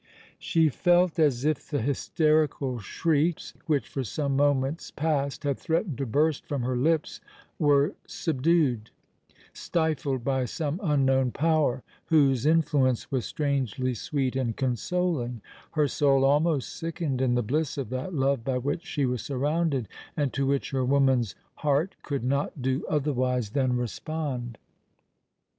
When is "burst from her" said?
6.07-6.75